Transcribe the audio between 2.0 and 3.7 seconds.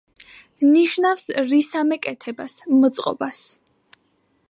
კეთებას, მოწყობას.